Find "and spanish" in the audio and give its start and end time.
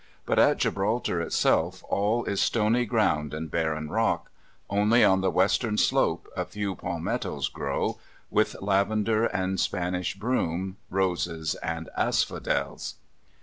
9.25-10.15